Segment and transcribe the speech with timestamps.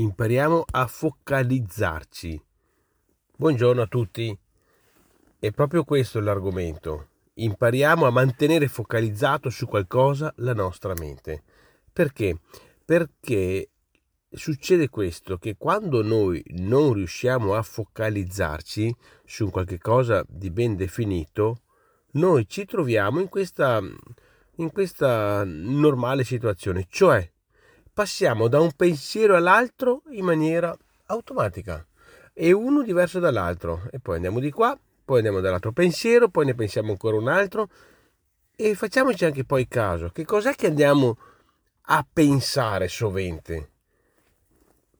[0.00, 2.42] impariamo a focalizzarci.
[3.36, 4.36] Buongiorno a tutti.
[5.38, 7.08] È proprio questo l'argomento.
[7.34, 11.42] Impariamo a mantenere focalizzato su qualcosa la nostra mente.
[11.92, 12.38] Perché?
[12.82, 13.68] Perché
[14.30, 18.96] succede questo, che quando noi non riusciamo a focalizzarci
[19.26, 21.60] su qualche cosa di ben definito,
[22.12, 23.82] noi ci troviamo in questa,
[24.56, 27.30] in questa normale situazione, cioè
[28.00, 30.74] passiamo da un pensiero all'altro in maniera
[31.08, 31.86] automatica.
[32.32, 33.82] E uno diverso dall'altro.
[33.90, 37.68] E poi andiamo di qua, poi andiamo dall'altro pensiero, poi ne pensiamo ancora un altro.
[38.56, 41.18] E facciamoci anche poi caso, che cos'è che andiamo
[41.82, 43.70] a pensare sovente?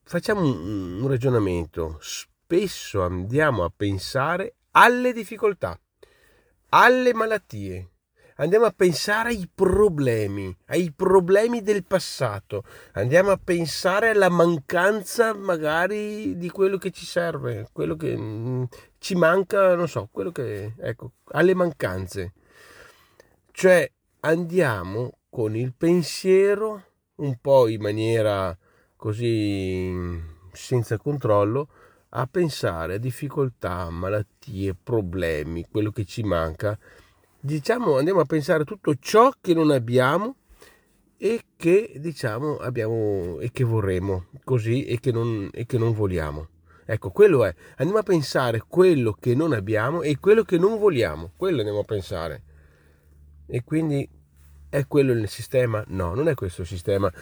[0.02, 5.80] Facciamo un, un ragionamento, spesso andiamo a pensare alle difficoltà,
[6.68, 7.89] alle malattie,
[8.40, 16.36] andiamo a pensare ai problemi, ai problemi del passato, andiamo a pensare alla mancanza magari
[16.36, 18.64] di quello che ci serve, quello che mm,
[18.98, 22.32] ci manca, non so, quello che, ecco, alle mancanze.
[23.52, 26.84] Cioè andiamo con il pensiero
[27.16, 28.56] un po' in maniera
[28.96, 30.18] così
[30.52, 31.68] senza controllo
[32.12, 36.76] a pensare a difficoltà, malattie, problemi, quello che ci manca
[37.40, 40.36] diciamo, andiamo a pensare a tutto ciò che non abbiamo
[41.16, 46.48] e che diciamo abbiamo e che vorremmo così e che non, e che non vogliamo.
[46.84, 47.54] Ecco, quello è.
[47.76, 51.32] Andiamo a pensare quello che non abbiamo e quello che non vogliamo.
[51.36, 52.42] Quello andiamo a pensare.
[53.46, 54.08] E quindi
[54.68, 55.84] è quello il sistema?
[55.88, 57.12] No, non è questo il sistema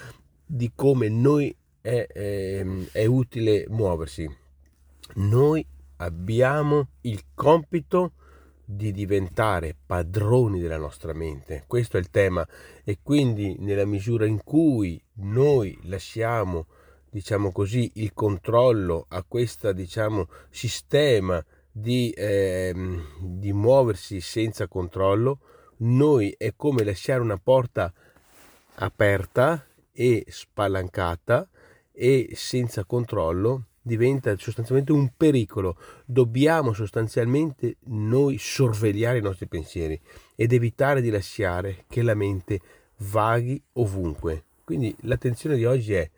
[0.46, 4.28] di come noi è, è, è utile muoversi.
[5.16, 8.12] Noi abbiamo il compito
[8.70, 11.64] di diventare padroni della nostra mente.
[11.66, 12.46] Questo è il tema
[12.84, 16.66] e quindi nella misura in cui noi lasciamo,
[17.08, 22.74] diciamo così, il controllo a questo, diciamo, sistema di, eh,
[23.18, 25.38] di muoversi senza controllo,
[25.78, 27.90] noi è come lasciare una porta
[28.74, 31.48] aperta e spalancata
[31.90, 35.76] e senza controllo diventa sostanzialmente un pericolo.
[36.04, 40.00] Dobbiamo sostanzialmente noi sorvegliare i nostri pensieri
[40.36, 42.60] ed evitare di lasciare che la mente
[42.98, 44.44] vaghi ovunque.
[44.62, 46.08] Quindi l'attenzione di oggi è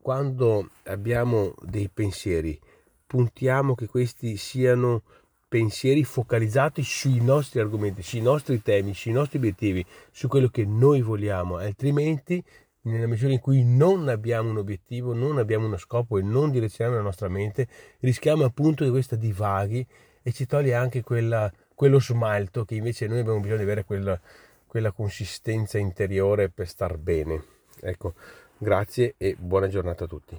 [0.00, 2.58] quando abbiamo dei pensieri,
[3.06, 5.02] puntiamo che questi siano
[5.46, 11.02] pensieri focalizzati sui nostri argomenti, sui nostri temi, sui nostri obiettivi, su quello che noi
[11.02, 12.42] vogliamo, altrimenti
[12.82, 16.98] nella misura in cui non abbiamo un obiettivo, non abbiamo uno scopo e non direzioniamo
[16.98, 17.66] la nostra mente,
[18.00, 19.86] rischiamo appunto di questa divaghi
[20.22, 24.18] e ci toglie anche quella, quello smalto che invece noi abbiamo bisogno di avere quella,
[24.66, 27.42] quella consistenza interiore per star bene.
[27.80, 28.14] Ecco,
[28.56, 30.38] grazie e buona giornata a tutti.